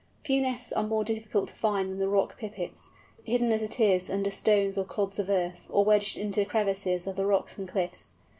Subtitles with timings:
[0.23, 2.89] Few nests are more difficult to find than the Rock Pipit's,
[3.23, 7.15] hidden as it is under stones or clods of earth, or wedged into crevices of
[7.17, 8.15] the rocks and cliffs.